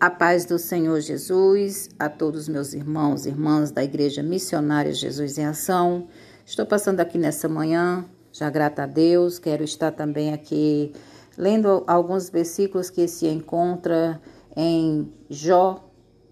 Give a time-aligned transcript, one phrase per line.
[0.00, 5.36] A paz do Senhor Jesus a todos meus irmãos e irmãs da Igreja Missionária Jesus
[5.36, 6.08] em Ação.
[6.46, 10.94] Estou passando aqui nessa manhã, já grata a Deus, quero estar também aqui
[11.36, 14.18] lendo alguns versículos que se encontra
[14.56, 15.86] em Jó,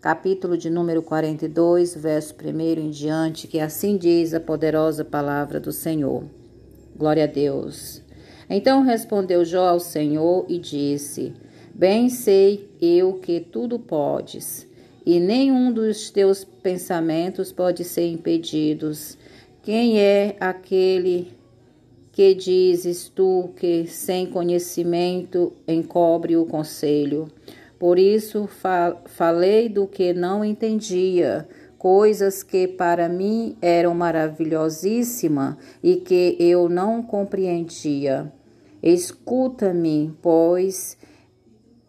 [0.00, 5.70] capítulo de número 42, verso 1 em diante, que assim diz a poderosa palavra do
[5.70, 6.24] Senhor.
[6.96, 8.02] Glória a Deus.
[8.50, 11.32] Então respondeu Jó ao Senhor e disse:
[11.74, 14.68] Bem sei eu que tudo podes,
[15.06, 19.16] e nenhum dos teus pensamentos pode ser impedidos.
[19.62, 21.32] Quem é aquele
[22.12, 27.28] que dizes tu que sem conhecimento encobre o conselho?
[27.78, 28.46] Por isso
[29.06, 31.48] falei do que não entendia,
[31.78, 38.30] coisas que para mim eram maravilhosíssimas e que eu não compreendia.
[38.82, 40.98] Escuta-me, pois,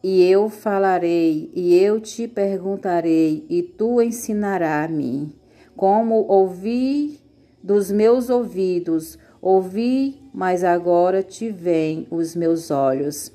[0.03, 5.33] e eu falarei, e eu te perguntarei, e tu ensinarás-me.
[5.77, 7.21] Como ouvi
[7.63, 13.31] dos meus ouvidos, ouvi, mas agora te vêm os meus olhos.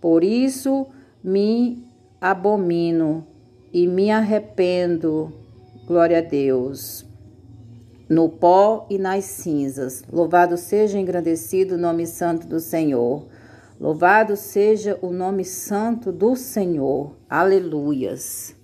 [0.00, 0.86] Por isso
[1.22, 1.84] me
[2.18, 3.26] abomino
[3.70, 5.32] e me arrependo.
[5.86, 7.04] Glória a Deus.
[8.08, 10.02] No pó e nas cinzas.
[10.10, 13.26] Louvado seja engrandecido o nome santo do Senhor.
[13.78, 17.14] Louvado seja o nome santo do Senhor.
[17.28, 18.56] Aleluias.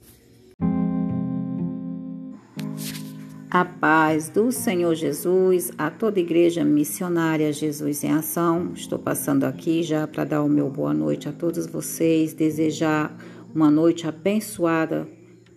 [3.50, 8.72] A paz do Senhor Jesus, a toda igreja missionária Jesus em ação.
[8.74, 13.14] Estou passando aqui já para dar o meu boa noite a todos vocês, desejar
[13.55, 15.06] uma noite abençoada,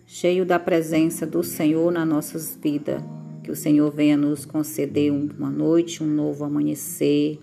[0.04, 3.02] cheio da presença do Senhor nas nossas vidas.
[3.42, 7.38] Que o Senhor venha nos conceder uma noite, um novo amanhecer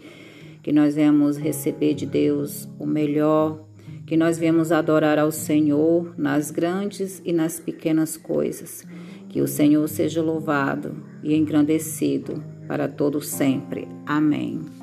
[0.63, 3.65] que nós viemos receber de Deus o melhor,
[4.07, 8.87] que nós viemos adorar ao Senhor nas grandes e nas pequenas coisas.
[9.27, 13.87] Que o Senhor seja louvado e engrandecido para todo sempre.
[14.05, 14.82] Amém.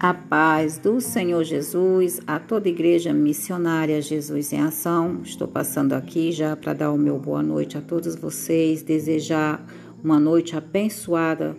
[0.00, 5.22] A paz do Senhor Jesus a toda igreja missionária Jesus em ação.
[5.24, 9.66] Estou passando aqui já para dar o meu boa noite a todos vocês, desejar
[10.00, 11.56] uma noite abençoada,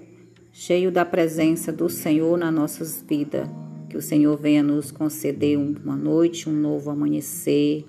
[0.53, 3.45] cheio da presença do Senhor nas nossas vidas.
[3.89, 7.83] Que o Senhor venha nos conceder uma noite, um novo amanhecer,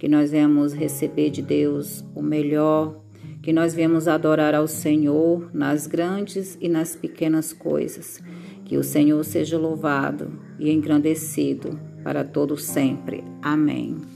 [0.00, 3.00] que nós venhamos receber de Deus o melhor,
[3.46, 8.20] que nós venhamos adorar ao Senhor nas grandes e nas pequenas coisas
[8.64, 13.22] que o Senhor seja louvado e engrandecido para todo sempre.
[13.40, 14.15] Amém.